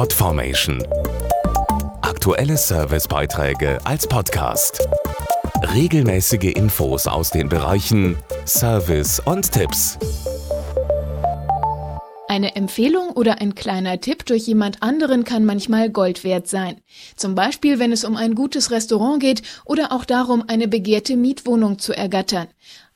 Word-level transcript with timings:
Podformation. 0.00 0.82
Aktuelle 2.00 2.56
Servicebeiträge 2.56 3.78
als 3.84 4.06
Podcast. 4.06 4.88
Regelmäßige 5.74 6.54
Infos 6.54 7.06
aus 7.06 7.28
den 7.28 7.50
Bereichen 7.50 8.16
Service 8.46 9.20
und 9.20 9.52
Tipps. 9.52 9.98
Eine 12.28 12.56
Empfehlung 12.56 13.10
oder 13.10 13.42
ein 13.42 13.54
kleiner 13.54 14.00
Tipp 14.00 14.24
durch 14.24 14.46
jemand 14.46 14.82
anderen 14.82 15.24
kann 15.24 15.44
manchmal 15.44 15.90
Gold 15.90 16.24
wert 16.24 16.48
sein. 16.48 16.80
Zum 17.16 17.34
Beispiel, 17.34 17.78
wenn 17.78 17.92
es 17.92 18.02
um 18.02 18.16
ein 18.16 18.34
gutes 18.34 18.70
Restaurant 18.70 19.20
geht 19.20 19.42
oder 19.66 19.92
auch 19.92 20.06
darum, 20.06 20.42
eine 20.48 20.66
begehrte 20.66 21.14
Mietwohnung 21.18 21.78
zu 21.78 21.92
ergattern. 21.92 22.46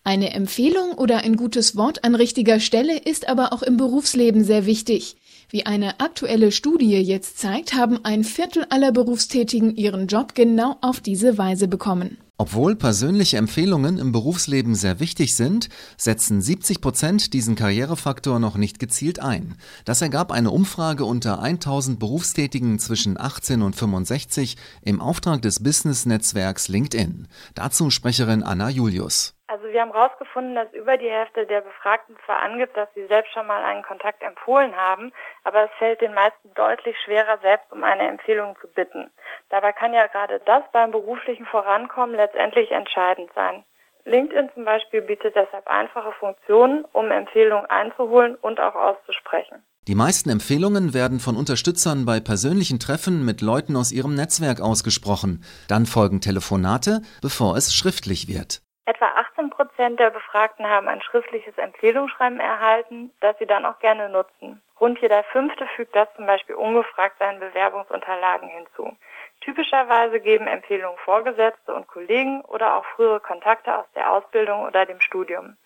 Eine 0.05 0.33
Empfehlung 0.33 0.93
oder 0.93 1.19
ein 1.19 1.37
gutes 1.37 1.77
Wort 1.77 2.03
an 2.03 2.15
richtiger 2.15 2.61
Stelle 2.61 2.97
ist 2.97 3.29
aber 3.29 3.53
auch 3.53 3.63
im 3.63 3.77
Berufsleben 3.77 4.43
sehr 4.43 4.65
wichtig. 4.65 5.17
Wie 5.55 5.67
eine 5.67 6.01
aktuelle 6.01 6.51
Studie 6.51 6.97
jetzt 6.97 7.39
zeigt, 7.39 7.75
haben 7.75 8.05
ein 8.05 8.25
Viertel 8.25 8.67
aller 8.71 8.91
Berufstätigen 8.91 9.77
ihren 9.77 10.09
Job 10.09 10.35
genau 10.35 10.79
auf 10.81 10.99
diese 10.99 11.39
Weise 11.39 11.69
bekommen. 11.69 12.19
Obwohl 12.37 12.75
persönliche 12.75 13.37
Empfehlungen 13.37 13.99
im 13.99 14.11
Berufsleben 14.11 14.75
sehr 14.75 14.99
wichtig 14.99 15.37
sind, 15.37 15.69
setzen 15.97 16.43
70 16.43 16.81
Prozent 16.81 17.33
diesen 17.33 17.55
Karrierefaktor 17.55 18.41
noch 18.41 18.57
nicht 18.57 18.81
gezielt 18.81 19.21
ein. 19.21 19.55
Das 19.85 20.03
ergab 20.03 20.33
eine 20.33 20.51
Umfrage 20.51 21.05
unter 21.05 21.41
1000 21.41 22.01
Berufstätigen 22.01 22.81
zwischen 22.81 23.17
18 23.17 23.63
und 23.63 23.77
65 23.77 24.57
im 24.83 25.01
Auftrag 25.01 25.41
des 25.43 25.63
Business-Netzwerks 25.63 26.67
LinkedIn. 26.67 27.29
Dazu 27.55 27.91
Sprecherin 27.91 28.43
Anna 28.43 28.71
Julius. 28.71 29.35
Wir 29.75 29.81
haben 29.81 29.93
herausgefunden, 29.93 30.55
dass 30.55 30.73
über 30.73 30.97
die 30.97 31.11
Hälfte 31.11 31.47
der 31.47 31.61
Befragten 31.61 32.17
zwar 32.25 32.41
angibt, 32.43 32.77
dass 32.77 32.89
sie 32.95 33.09
selbst 33.09 33.33
schon 33.33 33.49
mal 33.49 33.65
einen 33.65 33.83
Kontakt 33.83 34.23
empfohlen 34.23 34.77
haben, 34.77 35.11
aber 35.43 35.65
es 35.65 35.71
fällt 35.81 36.01
den 36.01 36.15
meisten 36.15 36.55
deutlich 36.55 36.95
schwerer, 37.05 37.39
selbst 37.43 37.73
um 37.73 37.83
eine 37.83 38.07
Empfehlung 38.07 38.57
zu 38.61 38.69
bitten. 38.69 39.11
Dabei 39.51 39.73
kann 39.73 39.93
ja 39.93 40.07
gerade 40.07 40.41
das 40.47 40.63
beim 40.73 40.93
beruflichen 40.93 41.45
Vorankommen 41.45 42.15
letztendlich 42.15 42.71
entscheidend 42.71 43.33
sein. 43.35 43.65
LinkedIn 44.05 44.51
zum 44.55 44.65
Beispiel 44.65 45.03
bietet 45.03 45.35
deshalb 45.35 45.67
einfache 45.67 46.13
Funktionen, 46.21 46.85
um 46.93 47.11
Empfehlungen 47.11 47.67
einzuholen 47.67 48.37
und 48.37 48.61
auch 48.61 48.77
auszusprechen. 48.77 49.65
Die 49.89 49.97
meisten 49.97 50.31
Empfehlungen 50.31 50.95
werden 50.95 51.19
von 51.19 51.35
Unterstützern 51.35 52.07
bei 52.07 52.21
persönlichen 52.21 52.79
Treffen 52.79 53.25
mit 53.25 53.41
Leuten 53.41 53.75
aus 53.75 53.91
ihrem 53.91 54.15
Netzwerk 54.15 54.61
ausgesprochen. 54.61 55.43
Dann 55.67 55.87
folgen 55.87 56.21
Telefonate, 56.21 57.01
bevor 57.21 57.57
es 57.57 57.75
schriftlich 57.75 58.29
wird. 58.29 58.61
Etwa 58.87 59.07
18 59.45 59.51
Prozent 59.51 60.01
der 60.01 60.11
Befragten 60.11 60.67
haben 60.67 60.89
ein 60.89 61.03
schriftliches 61.03 61.57
Empfehlungsschreiben 61.59 62.41
erhalten, 62.41 63.13
das 63.21 63.37
sie 63.39 63.47
dann 63.47 63.67
auch 63.67 63.79
gerne 63.79 64.09
nutzen. 64.09 64.63
Rund 64.81 64.99
jeder 65.01 65.23
Fünfte 65.25 65.67
fügt 65.77 65.95
das 65.95 66.09
zum 66.17 66.27
Beispiel 66.27 66.55
ungefragt 66.55 67.19
seinen 67.19 67.41
Bewerbungsunterlagen 67.41 68.49
hinzu. 68.49 68.97
Typischerweise 69.41 70.21
geben 70.21 70.47
Empfehlungen 70.47 70.99
Vorgesetzte 70.99 71.75
und 71.75 71.87
Kollegen 71.87 72.41
oder 72.43 72.77
auch 72.77 72.85
frühere 72.97 73.21
Kontakte 73.21 73.77
aus 73.77 73.87
der 73.95 74.11
Ausbildung 74.13 74.63
oder 74.65 74.87
dem 74.87 75.01
Studium. 75.01 75.57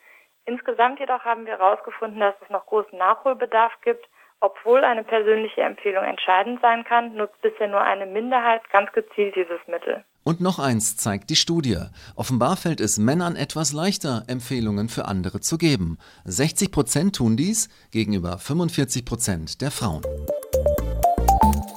Insgesamt 0.45 0.99
jedoch 0.99 1.25
haben 1.25 1.47
wir 1.47 1.59
herausgefunden, 1.59 2.21
dass 2.21 2.35
es 2.41 2.51
noch 2.51 2.67
großen 2.67 2.99
Nachholbedarf 2.99 3.73
gibt. 3.83 4.09
Obwohl 4.41 4.85
eine 4.85 5.03
persönliche 5.03 5.63
Empfehlung 5.63 6.05
entscheidend 6.05 6.61
sein 6.63 6.85
kann, 6.85 7.15
nutzt 7.15 7.41
bisher 7.43 7.67
nur 7.67 7.81
eine 7.81 8.07
Minderheit 8.07 8.63
ganz 8.71 8.93
gezielt 8.93 9.35
dieses 9.35 9.59
Mittel. 9.67 10.05
Und 10.23 10.41
noch 10.41 10.59
eins 10.61 10.97
zeigt 10.97 11.31
die 11.31 11.37
Studie. 11.37 11.79
Offenbar 12.15 12.57
fällt 12.57 12.81
es 12.81 12.99
Männern 12.99 13.35
etwas 13.35 13.73
leichter, 13.73 14.25
Empfehlungen 14.29 14.89
für 14.89 15.07
andere 15.07 15.41
zu 15.41 15.59
geben. 15.59 15.99
60 16.25 16.71
Prozent 16.71 17.17
tun 17.17 17.37
dies 17.37 17.69
gegenüber 17.91 18.39
45 18.39 19.05
Prozent 19.05 19.61
der 19.61 19.73
Frauen. 19.73 20.03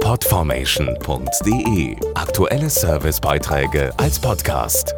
Podformation.de 0.01 1.95
Aktuelle 2.15 2.69
Servicebeiträge 2.69 3.91
als 3.97 4.19
Podcast. 4.19 4.93